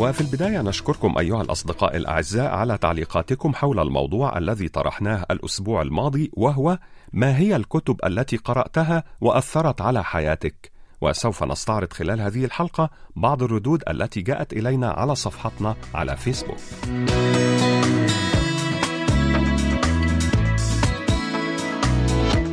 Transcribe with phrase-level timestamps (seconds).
[0.00, 6.78] وفي البداية نشكركم أيها الأصدقاء الأعزاء على تعليقاتكم حول الموضوع الذي طرحناه الأسبوع الماضي وهو
[7.12, 13.82] ما هي الكتب التي قرأتها وأثرت على حياتك؟ وسوف نستعرض خلال هذه الحلقة بعض الردود
[13.88, 16.58] التي جاءت إلينا على صفحتنا على فيسبوك.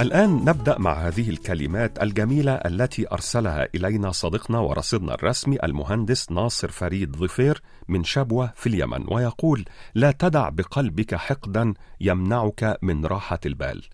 [0.00, 7.16] الآن نبدأ مع هذه الكلمات الجميلة التي أرسلها إلينا صديقنا ورصيدنا الرسمي المهندس ناصر فريد
[7.16, 13.84] ظفير من شبوة في اليمن ويقول: لا تدع بقلبك حقدا يمنعك من راحة البال.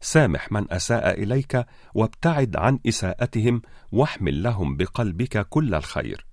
[0.00, 6.26] سامح من أساء إليك وابتعد عن إساءتهم واحمل لهم بقلبك كل الخير.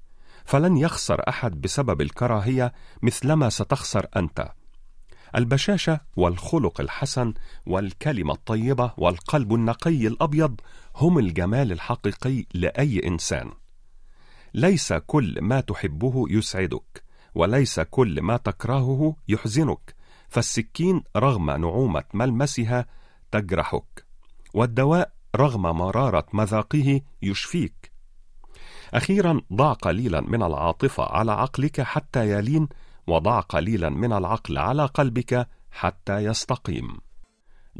[0.46, 4.52] فلن يخسر أحد بسبب الكراهية مثلما ستخسر أنت.
[5.36, 7.34] البشاشة والخلق الحسن
[7.66, 10.62] والكلمة الطيبة والقلب النقي الأبيض
[10.96, 13.52] هم الجمال الحقيقي لأي إنسان.
[14.54, 17.04] ليس كل ما تحبه يسعدك،
[17.36, 19.96] وليس كل ما تكرهه يحزنك،
[20.30, 22.86] فالسكين رغم نعومة ملمسها
[23.32, 24.06] تجرحك،
[24.54, 27.92] والدواء رغم مرارة مذاقه يشفيك.
[28.94, 32.68] أخيرا ضع قليلا من العاطفة على عقلك حتى يلين
[33.10, 36.98] وضع قليلا من العقل على قلبك حتى يستقيم.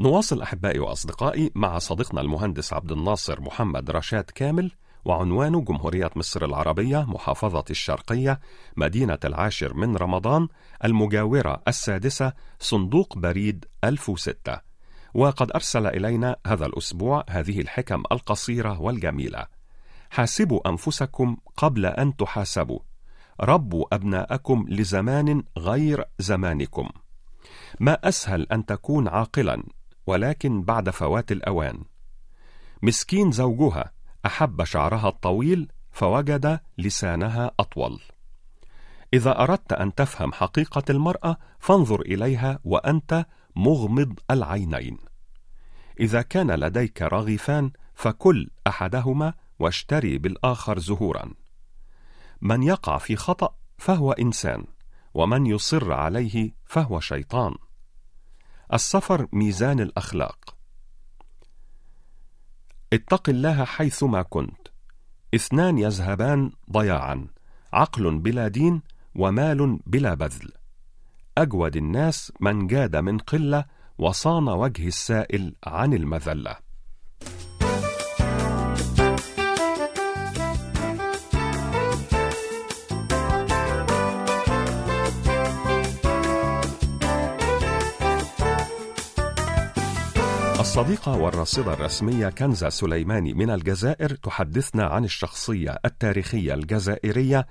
[0.00, 4.72] نواصل أحبائي وأصدقائي مع صديقنا المهندس عبد الناصر محمد رشاد كامل
[5.04, 8.40] وعنوانه جمهورية مصر العربية محافظة الشرقية
[8.76, 10.48] مدينة العاشر من رمضان
[10.84, 14.60] المجاورة السادسة صندوق بريد 1006
[15.14, 19.46] وقد أرسل إلينا هذا الأسبوع هذه الحكم القصيرة والجميلة.
[20.10, 22.78] حاسبوا أنفسكم قبل أن تحاسبوا.
[23.40, 26.88] ربوا أبناءكم لزمان غير زمانكم.
[27.80, 29.62] ما أسهل أن تكون عاقلا
[30.06, 31.84] ولكن بعد فوات الأوان.
[32.82, 33.92] مسكين زوجها
[34.26, 38.00] أحب شعرها الطويل فوجد لسانها أطول.
[39.14, 44.98] إذا أردت أن تفهم حقيقة المرأة فانظر إليها وأنت مغمض العينين.
[46.00, 51.30] إذا كان لديك رغيفان فكل أحدهما واشتري بالآخر زهورا.
[52.42, 54.64] من يقع في خطأ فهو إنسان
[55.14, 57.54] ومن يصر عليه فهو شيطان.
[58.72, 60.56] السفر ميزان الأخلاق.
[62.92, 64.68] اتق الله حيثما كنت.
[65.34, 67.26] اثنان يذهبان ضياعا
[67.72, 68.82] عقل بلا دين
[69.14, 70.52] ومال بلا بذل.
[71.38, 73.64] أجود الناس من جاد من قلة
[73.98, 76.69] وصان وجه السائل عن المذلة.
[90.60, 97.46] الصديقة والراصدة الرسمية كنزة سليماني من الجزائر تحدثنا عن الشخصية التاريخية الجزائرية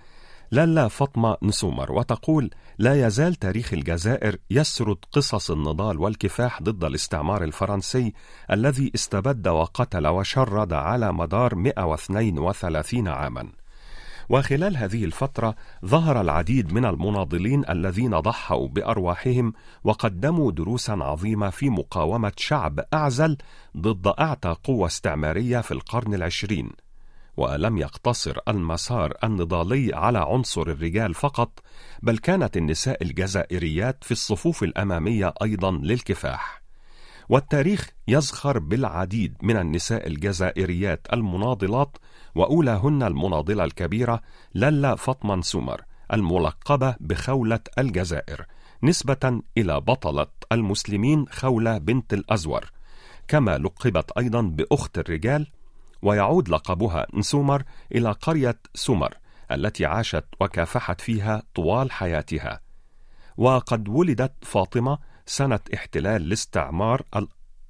[0.52, 8.14] لالا فاطمة نسومر وتقول لا يزال تاريخ الجزائر يسرد قصص النضال والكفاح ضد الاستعمار الفرنسي
[8.52, 13.59] الذي استبد وقتل وشرد على مدار 132 عاما.
[14.30, 19.54] وخلال هذه الفترة ظهر العديد من المناضلين الذين ضحوا بأرواحهم
[19.84, 23.38] وقدموا دروسا عظيمة في مقاومة شعب أعزل
[23.78, 26.72] ضد أعتى قوة استعمارية في القرن العشرين.
[27.38, 31.60] ولم يقتصر المسار النضالي على عنصر الرجال فقط
[32.02, 36.62] بل كانت النساء الجزائريات في الصفوف الأمامية أيضا للكفاح.
[37.30, 41.98] والتاريخ يزخر بالعديد من النساء الجزائريات المناضلات
[42.36, 44.22] وأولاهن المناضلة الكبيرة
[44.56, 45.82] للا فاطمة سومر
[46.14, 48.46] الملقبة بخولة الجزائر
[48.84, 52.72] نسبة إلى بطلة المسلمين خولة بنت الأزور.
[53.28, 55.48] كما لقبت أيضا بأخت الرجال
[56.02, 57.64] ويعود لقبها نسومر
[57.96, 59.14] إلى قرية سومر
[59.52, 62.62] التي عاشت وكافحت فيها طوال حياتها.
[63.38, 67.04] وقد ولدت فاطمة سنة احتلال الاستعمار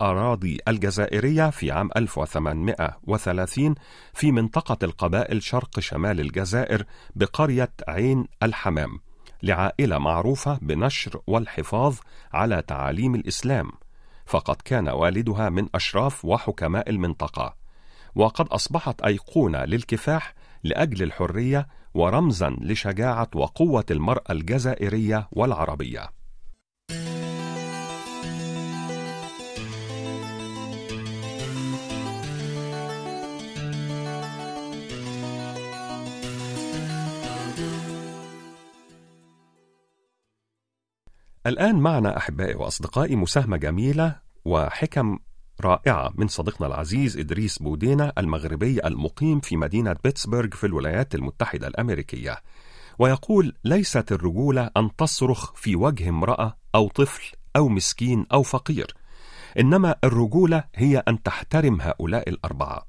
[0.02, 3.76] الأراضي الجزائرية في عام 1830
[4.14, 6.86] في منطقة القبائل شرق شمال الجزائر
[7.16, 9.00] بقرية عين الحمام
[9.44, 11.96] لعائلة معروفة بنشر والحفاظ
[12.34, 13.72] على تعاليم الإسلام.
[14.26, 17.56] فقد كان والدها من أشراف وحكماء المنطقة.
[18.16, 26.19] وقد أصبحت أيقونة للكفاح لأجل الحرية ورمزا لشجاعة وقوة المرأة الجزائرية والعربية.
[41.50, 44.16] الآن معنا أحبائي وأصدقائي مساهمة جميلة
[44.46, 45.20] وحكم
[45.62, 52.38] رائعة من صديقنا العزيز إدريس بودينا المغربي المقيم في مدينة بيتسبرغ في الولايات المتحدة الأمريكية.
[53.00, 58.96] ويقول ليست الرجولة أن تصرخ في وجه امرأة أو طفل أو مسكين أو فقير
[59.60, 62.86] إنما الرجولة هي أن تحترم هؤلاء الأربعة.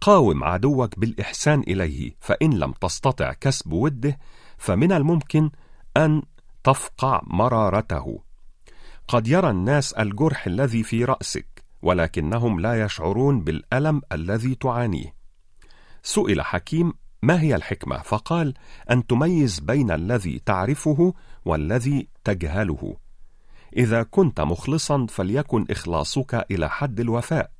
[0.00, 4.18] قاوم عدوك بالإحسان إليه فإن لم تستطع كسب وده
[4.58, 5.50] فمن الممكن
[5.96, 6.22] أن
[6.68, 8.18] تفقع مرارته.
[9.08, 15.14] قد يرى الناس الجرح الذي في رأسك ولكنهم لا يشعرون بالألم الذي تعانيه.
[16.02, 16.92] سئل حكيم
[17.22, 18.54] ما هي الحكمة؟ فقال
[18.90, 22.96] أن تميز بين الذي تعرفه والذي تجهله.
[23.76, 27.50] إذا كنت مخلصا فليكن إخلاصك إلى حد الوفاء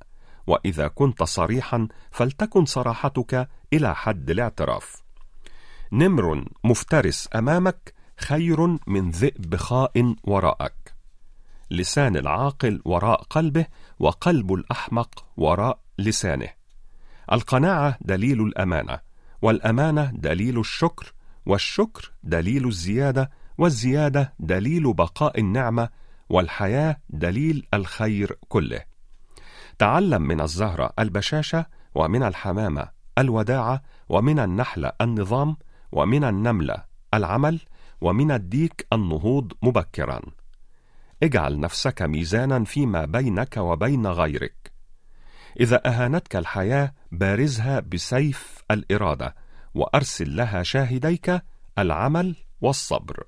[0.47, 5.01] وإذا كنت صريحا فلتكن صراحتك إلى حد الاعتراف.
[5.91, 10.93] نمر مفترس أمامك خير من ذئب خاء وراءك.
[11.71, 13.65] لسان العاقل وراء قلبه
[13.99, 16.49] وقلب الأحمق وراء لسانه.
[17.31, 18.99] القناعة دليل الأمانة
[19.41, 21.13] والأمانة دليل الشكر
[21.45, 25.89] والشكر دليل الزيادة والزيادة دليل بقاء النعمة
[26.29, 28.81] والحياة دليل الخير كله.
[29.77, 35.57] تعلم من الزهرة البشاشة ومن الحمامة الوداعة ومن النحله النظام
[35.91, 36.83] ومن النملة
[37.13, 37.59] العمل
[38.01, 40.21] ومن الديك النهوض مبكرا.
[41.23, 44.71] اجعل نفسك ميزانا فيما بينك وبين غيرك.
[45.59, 49.35] إذا أهانتك الحياة بارزها بسيف الإرادة
[49.73, 51.41] وأرسل لها شاهديك
[51.77, 53.23] العمل والصبر.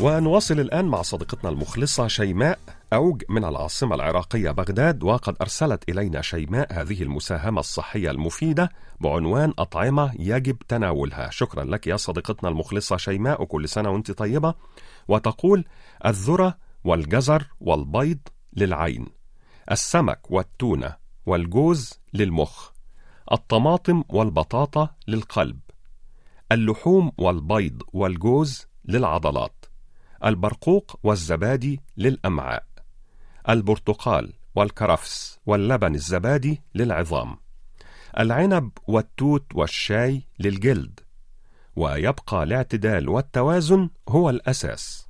[0.00, 2.79] ونواصل الآن مع صديقتنا المخلصة شيماء.
[2.92, 8.70] أوج من العاصمة العراقية بغداد وقد أرسلت إلينا شيماء هذه المساهمة الصحية المفيدة
[9.00, 11.30] بعنوان أطعمة يجب تناولها.
[11.30, 14.54] شكرا لك يا صديقتنا المخلصة شيماء وكل سنة وأنت طيبة.
[15.08, 15.64] وتقول
[16.06, 18.18] الذرة والجزر والبيض
[18.52, 19.06] للعين
[19.70, 20.96] السمك والتونة
[21.26, 22.70] والجوز للمخ
[23.32, 25.60] الطماطم والبطاطا للقلب
[26.52, 29.64] اللحوم والبيض والجوز للعضلات
[30.24, 32.69] البرقوق والزبادي للأمعاء.
[33.48, 37.36] البرتقال والكرفس واللبن الزبادي للعظام
[38.18, 41.00] العنب والتوت والشاي للجلد
[41.76, 45.09] ويبقى الاعتدال والتوازن هو الأساس.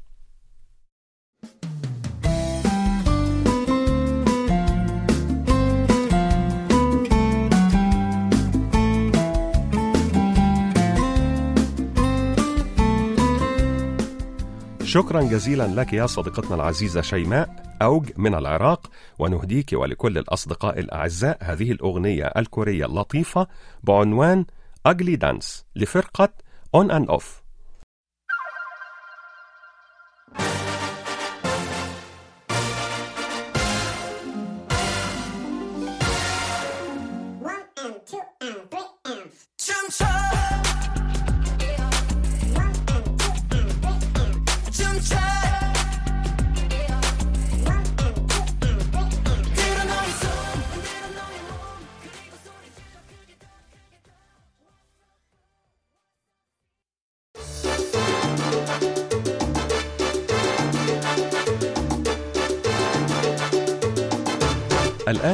[14.90, 21.72] شكرا جزيلا لك يا صديقتنا العزيزة شيماء أوج من العراق ونهديك ولكل الأصدقاء الأعزاء هذه
[21.72, 23.46] الأغنية الكورية اللطيفة
[23.82, 24.44] بعنوان
[24.88, 26.28] Ugly Dance لفرقة
[26.76, 27.42] On and Off.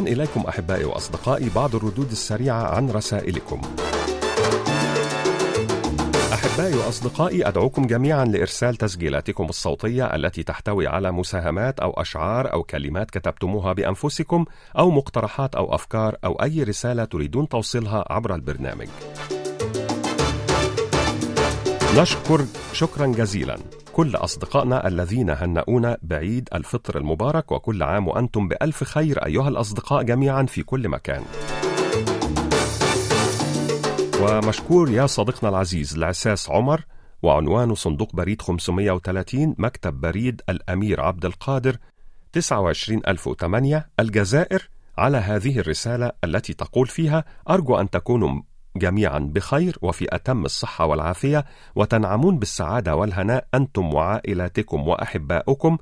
[0.07, 3.61] إليكم أحبائي وأصدقائي بعض الردود السريعة عن رسائلكم.
[6.33, 13.11] أحبائي وأصدقائي أدعوكم جميعا لإرسال تسجيلاتكم الصوتية التي تحتوي على مساهمات أو أشعار أو كلمات
[13.11, 14.45] كتبتموها بأنفسكم
[14.79, 18.89] أو مقترحات أو أفكار أو أي رسالة تريدون توصيلها عبر البرنامج.
[21.97, 23.59] نشكر شكرا جزيلا
[23.97, 30.43] كل أصدقائنا الذين هنؤونا بعيد الفطر المبارك وكل عام وأنتم بألف خير أيها الأصدقاء جميعا
[30.43, 31.23] في كل مكان.
[34.23, 36.85] ومشكور يا صديقنا العزيز العساس عمر
[37.23, 41.77] وعنوان صندوق بريد 530 مكتب بريد الأمير عبد القادر
[42.33, 48.43] 29008 الجزائر على هذه الرسالة التي تقول فيها أرجو أن تكونوا
[48.79, 55.79] جميعا بخير وفي أتم الصحة والعافية وتنعمون بالسعادة والهناء أنتم وعائلاتكم وأحباؤكم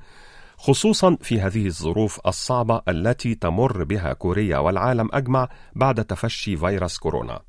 [0.56, 7.40] خصوصا في هذه الظروف الصعبة التي تمر بها كوريا والعالم أجمع بعد تفشي فيروس كورونا.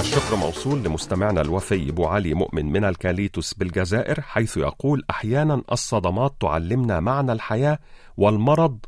[0.00, 7.00] الشكر موصول لمستمعنا الوفي أبو علي مؤمن من الكاليتوس بالجزائر حيث يقول أحيانا الصدمات تعلمنا
[7.00, 7.78] معنى الحياة
[8.16, 8.78] والمرض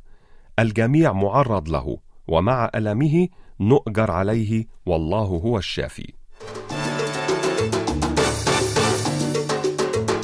[0.59, 3.29] الجميع معرض له ومع ألمه
[3.61, 6.13] نؤجر عليه والله هو الشافي.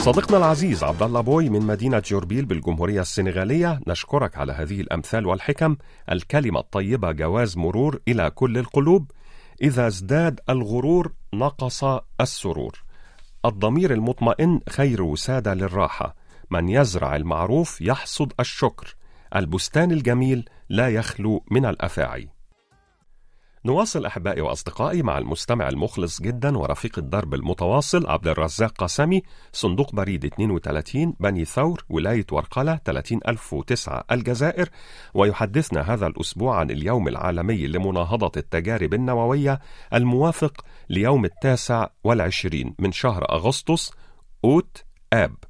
[0.01, 5.77] صديقنا العزيز عبد الله بوي من مدينة جوربيل بالجمهورية السنغالية نشكرك على هذه الأمثال والحكم
[6.13, 9.11] الكلمة الطيبة جواز مرور إلى كل القلوب.
[9.63, 11.85] إذا ازداد الغرور نقص
[12.21, 12.85] السرور.
[13.45, 16.15] الضمير المطمئن خير وسادة للراحة.
[16.51, 18.97] من يزرع المعروف يحصد الشكر.
[19.37, 22.29] البستان الجميل لا يخلو من الأفاعي.
[23.65, 29.23] نواصل أحبائي وأصدقائي مع المستمع المخلص جدا ورفيق الدرب المتواصل عبد الرزاق قاسمي
[29.53, 34.69] صندوق بريد 32 بني ثور ولاية ورقلة 30009 الجزائر.
[35.15, 39.61] ويحدثنا هذا الأسبوع عن اليوم العالمي لمناهضة التجارب النووية
[39.95, 43.93] الموافق ليوم التاسع والعشرين من شهر أغسطس
[44.45, 45.50] أوت آب.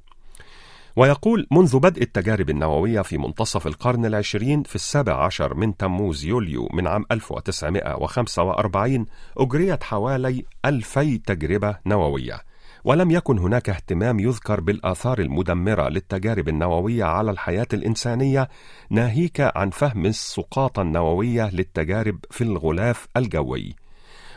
[0.95, 6.69] ويقول منذ بدء التجارب النووية في منتصف القرن العشرين في السابع عشر من تموز يوليو
[6.73, 9.05] من عام 1945
[9.37, 12.41] أجريت حوالي ألفي تجربة نووية.
[12.83, 18.49] ولم يكن هناك اهتمام يذكر بالآثار المدمرة للتجارب النووية على الحياة الإنسانية
[18.89, 23.75] ناهيك عن فهم السقاطة النووية للتجارب في الغلاف الجوي.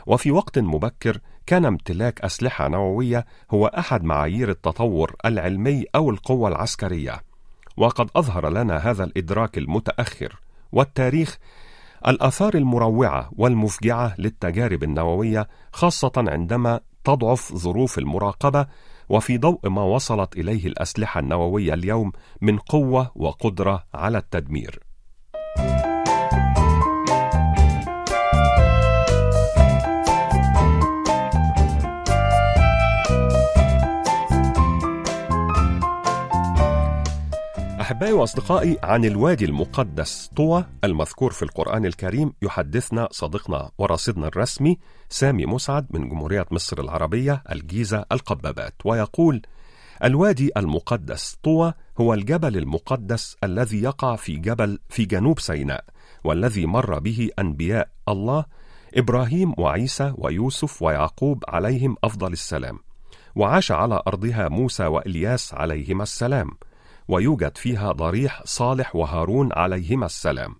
[0.05, 7.23] وفي وقت مبكر كان امتلاك أسلحة نووية هو أحد معايير التطور العلمي أو القوة العسكرية.
[7.77, 10.39] وقد أظهر لنا هذا الإدراك المتأخر
[10.71, 11.37] والتاريخ
[12.07, 18.67] الآثار المروعة والمفجعة للتجارب النووية خاصة عندما تضعف ظروف المراقبة
[19.09, 22.11] وفي ضوء ما وصلت إليه الأسلحة النووية اليوم
[22.41, 24.79] من قوة وقدرة على التدمير.
[37.95, 44.77] أحبائي وأصدقائي عن الوادي المقدس طوى المذكور في القرآن الكريم يحدثنا صديقنا ورصيدنا الرسمي
[45.09, 49.41] سامي مسعد من جمهورية مصر العربية الجيزة القبابات ويقول
[50.03, 55.85] الوادي المقدس طوى هو الجبل المقدس الذي يقع في جبل في جنوب سيناء
[56.23, 58.45] والذي مر به أنبياء الله
[58.95, 62.79] إبراهيم وعيسى ويوسف ويعقوب عليهم أفضل السلام
[63.35, 66.49] وعاش على أرضها موسى وإلياس عليهما السلام
[67.07, 70.55] ويوجد فيها ضريح صالح وهارون عليهما السلام.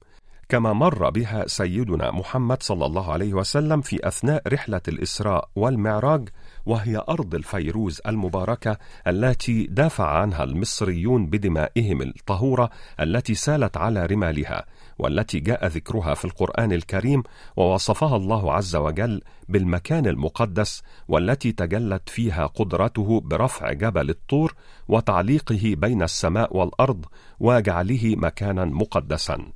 [0.49, 6.29] كما مر بها سيدنا محمد صلى الله عليه وسلم في أثناء رحلة الإسراء والمعراج
[6.65, 14.65] وهي أرض الفيروز المباركة التي دافع عنها المصريون بدمائهم الطهورة التي سالت على رمالها
[14.99, 17.23] والتي جاء ذكرها في القرآن الكريم
[17.57, 24.53] ووصفها الله عز وجل بالمكان المقدس والتي تجلت فيها قدرته برفع جبل الطور
[24.87, 27.05] وتعليقه بين السماء والأرض
[27.39, 29.51] وجعله مكانا مقدسا.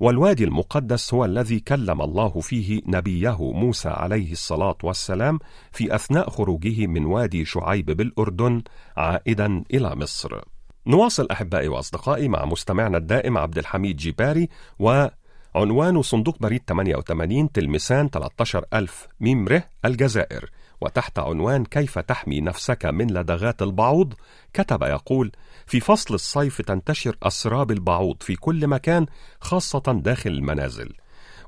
[0.00, 5.38] والوادي المقدس هو الذي كلم الله فيه نبيه موسى عليه الصلاة والسلام
[5.72, 8.62] في أثناء خروجه من وادي شعيب بالأردن
[8.96, 10.40] عائدا إلى مصر.
[10.86, 19.08] نواصل أحبائي وأصدقائي مع مستمعنا الدائم عبد الحميد جيباري وعنوان صندوق بريد 88 تلمسان 13000
[19.20, 20.50] ميم ر الجزائر
[20.80, 24.14] وتحت عنوان كيف تحمي نفسك من لدغات البعوض
[24.52, 25.32] كتب يقول
[25.68, 29.06] في فصل الصيف تنتشر أسراب البعوض في كل مكان
[29.40, 30.92] خاصة داخل المنازل.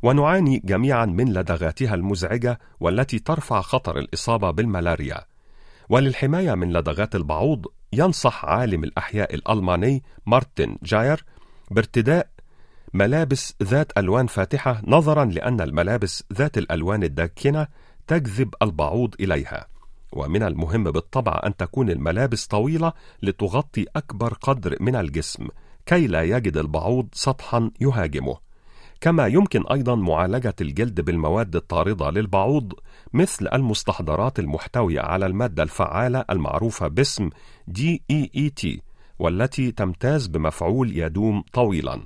[0.02, 5.24] ونعاني جميعا من لدغاتها المزعجة والتي ترفع خطر الإصابة بالملاريا.
[5.88, 11.24] وللحماية من لدغات البعوض ينصح عالم الأحياء الألماني مارتن جاير
[11.70, 12.28] بارتداء
[12.94, 17.66] ملابس ذات ألوان فاتحة نظرا لأن الملابس ذات الألوان الداكنة
[18.06, 19.69] تجذب البعوض إليها.
[20.12, 25.49] ومن المهم بالطبع أن تكون الملابس طويلة لتغطي أكبر قدر من الجسم
[25.87, 28.37] كي لا يجد البعوض سطحا يهاجمه.
[29.00, 32.73] كما يمكن أيضا معالجة الجلد بالمواد الطاردة للبعوض
[33.12, 37.31] مثل المستحضرات المحتوية على المادة الفعالة المعروفة باسم
[37.71, 38.79] DEET
[39.19, 42.00] والتي تمتاز بمفعول يدوم طويلا.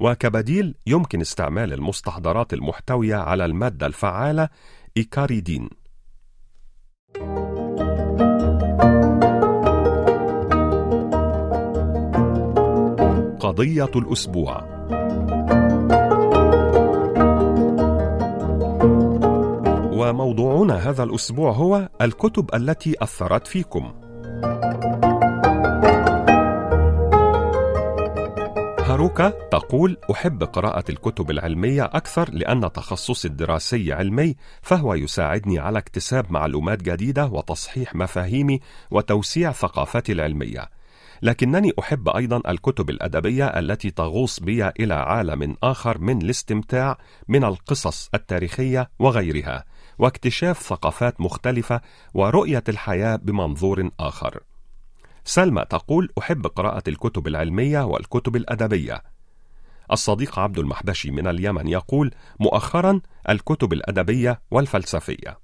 [0.00, 4.48] وكبديل يمكن استعمال المستحضرات المحتوية على المادة الفعالة
[4.96, 5.68] إيكاريدين.
[13.40, 14.64] قضية الأسبوع.
[19.92, 23.92] وموضوعنا هذا الأسبوع هو الكتب التي أثرت فيكم.
[29.20, 36.32] هاروكا تقول أحب قراءة الكتب العلمية أكثر لأن تخصصي الدراسي علمي فهو يساعدني على اكتساب
[36.32, 40.68] معلومات جديدة وتصحيح مفاهيمي وتوسيع ثقافتي العلمية.
[41.22, 48.10] لكنني أحب أيضا الكتب الأدبية التي تغوص بي إلى عالم آخر من الاستمتاع من القصص
[48.14, 49.64] التاريخية وغيرها
[49.98, 51.80] واكتشاف ثقافات مختلفة
[52.14, 54.40] ورؤية الحياة بمنظور آخر.
[55.26, 59.02] سلمى تقول أحب قراءة الكتب العلمية والكتب الأدبية.
[59.92, 65.38] الصديق عبد المحبشي من اليمن يقول مؤخرا الكتب الأدبية والفلسفية.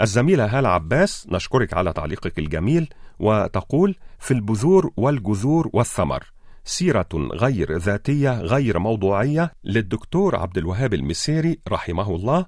[0.00, 6.32] الزميلة هالة عباس نشكرك على تعليقك الجميل وتقول في البذور والجذور والثمر
[6.64, 12.46] سيرة غير ذاتية غير موضوعية للدكتور عبد الوهاب المسيري رحمه الله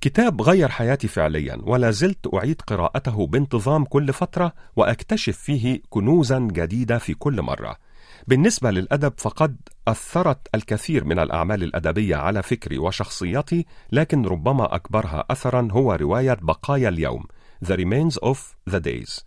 [0.00, 6.98] كتاب غير حياتي فعليا ولا زلت أعيد قراءته بانتظام كل فترة وأكتشف فيه كنوزا جديدة
[6.98, 7.76] في كل مرة.
[8.26, 9.56] بالنسبة للأدب فقد
[9.88, 16.88] أثرت الكثير من الأعمال الأدبية على فكري وشخصيتي لكن ربما أكبرها أثرا هو رواية بقايا
[16.88, 17.24] اليوم
[17.64, 18.38] The Remains of
[18.70, 19.22] the Days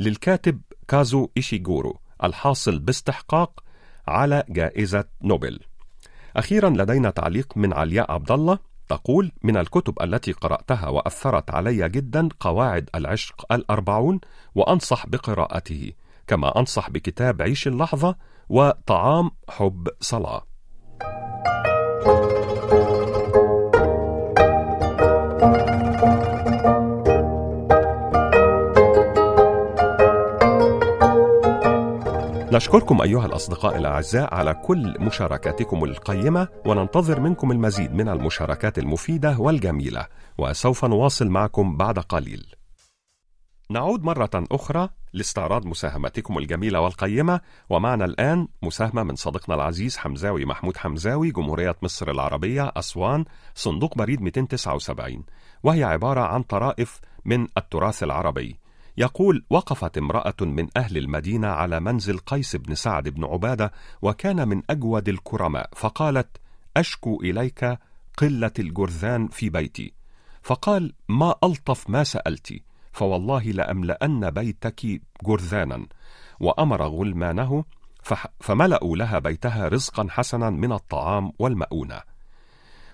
[0.00, 3.60] للكاتب كازو إيشيغورو الحاصل باستحقاق
[4.08, 5.60] على جائزة نوبل.
[6.36, 8.58] أخيرا لدينا تعليق من علياء عبد الله
[8.88, 14.20] تقول من الكتب التي قرأتها وأثرت علي جدا قواعد العشق الأربعون
[14.54, 15.92] وأنصح بقراءته
[16.26, 18.16] كما أنصح بكتاب عيش اللحظة
[18.48, 20.46] وطعام حب صلاة.
[32.58, 40.06] نشكركم أيها الأصدقاء الأعزاء على كل مشاركاتكم القيمة وننتظر منكم المزيد من المشاركات المفيدة والجميلة
[40.38, 42.54] وسوف نواصل معكم بعد قليل.
[43.70, 47.40] نعود مرة أخرى لاستعراض مساهماتكم الجميلة والقيمة
[47.70, 54.20] ومعنا الآن مساهمة من صديقنا العزيز حمزاوي محمود حمزاوي جمهورية مصر العربية أسوان صندوق بريد
[54.20, 55.24] 279
[55.62, 58.58] وهي عبارة عن طرائف من التراث العربي.
[58.98, 64.62] يقول وقفت امرأة من أهل المدينة على منزل قيس بن سعد بن عبادة وكان من
[64.70, 66.36] أجود الكرماء فقالت
[66.76, 67.78] أشكو إليك
[68.18, 69.92] قلة الجرذان في بيتي.
[70.42, 75.86] فقال ما ألطف ما سألت فوالله لأملأن بيتك جرذانا.
[76.40, 77.64] وأمر غلمانه
[78.40, 82.00] فملأوا لها بيتها رزقا حسنا من الطعام والمؤونة.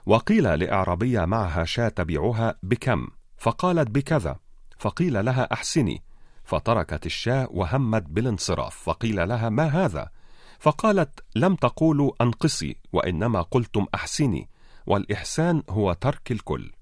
[0.07, 4.44] وقيل لإعرابية معها شاة تبيعها بكم؟ فقالت بكذا.
[4.85, 6.03] فقيل لها أحسني.
[6.45, 8.77] فتركت الشاة وهمت بالانصراف.
[8.77, 10.11] فقيل لها ما هذا؟
[10.59, 14.49] فقالت لم تقولوا أنقصي وإنما قلتم أحسني.
[14.87, 16.73] والإحسان هو ترك الكل.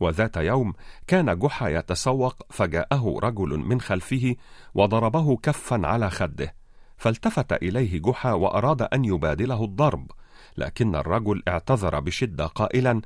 [0.00, 0.72] وذات يوم
[1.06, 4.36] كان جحا يتسوق فجاءه رجل من خلفه
[4.74, 6.54] وضربه كفا على خده.
[6.96, 10.10] فالتفت إليه جحا وأراد أن يبادله الضرب.
[10.56, 13.00] لكن الرجل اعتذر بشدة قائلا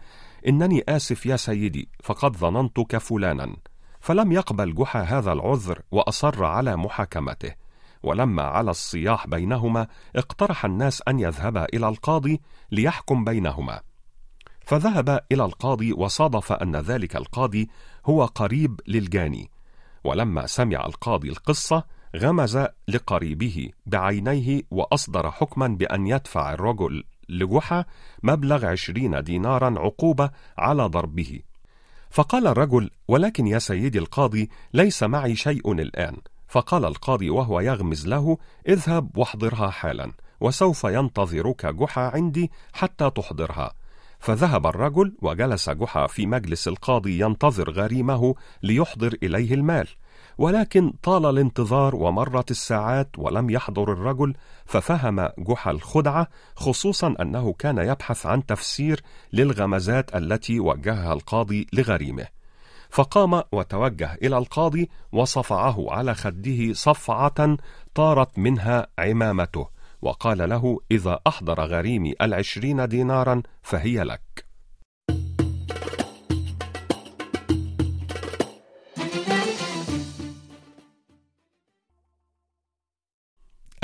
[0.48, 3.56] إنني آسف يا سيدي فقد ظننتك فلانا.
[4.06, 7.54] فلم يقبل جحا هذا العذر وأصر على محاكمته.
[8.02, 12.40] ولما على الصياح بينهما اقترح الناس أن يذهبا إلى القاضي
[12.72, 13.80] ليحكم بينهما.
[14.60, 17.70] فذهب إلى القاضي وصادف أن ذلك القاضي
[18.06, 19.50] هو قريب للجاني.
[20.04, 21.84] ولما سمع القاضي القصة
[22.16, 27.84] غمز لقريبه بعينيه وأصدر حكما بأن يدفع الرجل لجحا
[28.22, 31.40] مبلغ عشرين دينارا عقوبة على ضربه.
[32.10, 36.16] فقال الرجل ولكن يا سيدي القاضي ليس معي شيء الآن.
[36.48, 38.38] فقال القاضي وهو يغمز له
[38.68, 43.72] اذهب واحضرها حالا وسوف ينتظرك جحا عندي حتى تحضرها.
[44.18, 49.88] فذهب الرجل وجلس جحا في مجلس القاضي ينتظر غريمه ليحضر إليه المال.
[50.38, 54.34] ولكن طال الانتظار ومرت الساعات ولم يحضر الرجل
[54.66, 62.26] ففهم جحا الخدعة خصوصا أنه كان يبحث عن تفسير للغمزات التي وجهها القاضي لغريمه.
[62.90, 67.56] فقام وتوجه إلى القاضي وصفعه على خده صفعة
[67.94, 69.68] طارت منها عمامته
[70.02, 74.45] وقال له إذا أحضر غريمي العشرين دينارا فهي لك.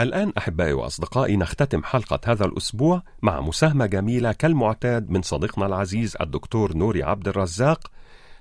[0.02, 6.76] الآن أحبائي وأصدقائي نختتم حلقة هذا الأسبوع مع مساهمة جميلة كالمعتاد من صديقنا العزيز الدكتور
[6.76, 7.90] نوري عبد الرزاق.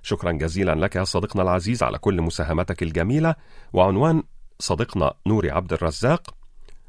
[0.01, 3.35] شكرا جزيلا لك يا صديقنا العزيز على كل مساهمتك الجميلة.
[3.73, 4.23] وعنوان
[4.59, 6.35] صديقنا نوري عبد الرزاق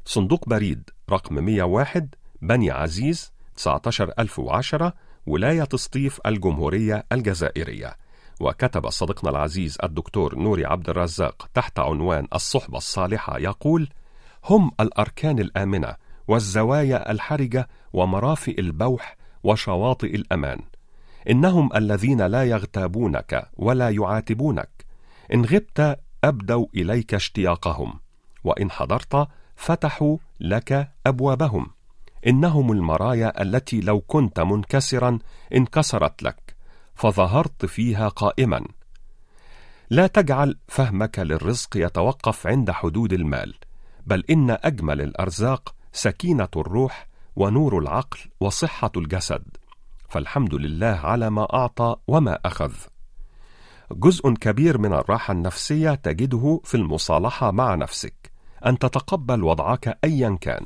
[0.05, 4.93] صندوق بريد رقم 101 بني عزيز 19010
[5.25, 7.97] ولاية سطيف الجمهورية الجزائرية.
[8.39, 13.89] وكتب صديقنا العزيز الدكتور نوري عبد الرزاق تحت عنوان الصحبة الصالحة يقول
[14.45, 15.95] هم الأركان الآمنة
[16.27, 20.59] والزوايا الحرجة ومرافئ البوح وشواطئ الأمان.
[21.29, 24.69] إنهم الذين لا يغتابونك ولا يعاتبونك.
[25.33, 27.99] إن غبت أبدوا إليك اشتياقهم
[28.43, 31.67] وإن حضرت فتحوا لك أبوابهم.
[32.27, 35.19] إنهم المرايا التي لو كنت منكسرا
[35.55, 36.55] انكسرت لك
[36.95, 38.65] فظهرت فيها قائما.
[39.89, 43.55] لا تجعل فهمك للرزق يتوقف عند حدود المال.
[44.05, 49.43] بل إن أجمل الأرزاق سكينة الروح ونور العقل وصحة الجسد.
[50.09, 52.73] فالحمد لله على ما أعطى وما أخذ.
[53.91, 58.31] جزء كبير من الراحة النفسية تجده في المصالحة مع نفسك.
[58.65, 60.65] أن تتقبل وضعك أيا كان.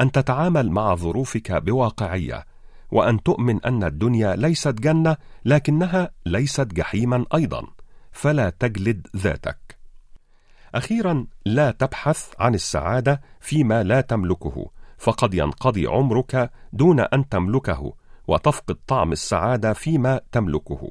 [0.00, 2.46] أن تتعامل مع ظروفك بواقعية.
[2.90, 7.66] وأن تؤمن أن الدنيا ليست جنة لكنها ليست جحيما أيضا.
[8.12, 9.67] فلا تجلد ذاتك.
[10.74, 17.92] أخيرا لا تبحث عن السعادة فيما لا تملكه فقد ينقضي عمرك دون أن تملكه
[18.28, 20.90] وتفقد طعم السعادة فيما تملكه.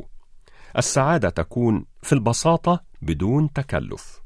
[0.77, 4.21] السعادة تكون في البساطة بدون تكلف.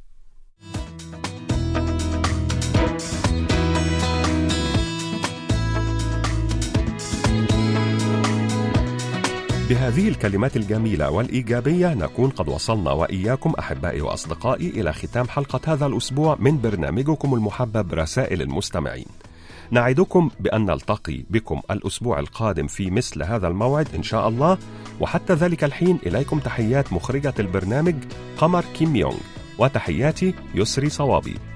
[9.71, 16.37] بهذه الكلمات الجميلة والإيجابية نكون قد وصلنا وإياكم أحبائي وأصدقائي إلى ختام حلقة هذا الأسبوع
[16.39, 19.05] من برنامجكم المحبب رسائل المستمعين.
[19.71, 24.57] نعدكم بأن نلتقي بكم الأسبوع القادم في مثل هذا الموعد إن شاء الله.
[24.99, 27.95] وحتى ذلك الحين إليكم تحيات مخرجة البرنامج
[28.37, 29.17] قمر كيم يونغ.
[29.57, 31.50] وتحياتي يسري صوابي.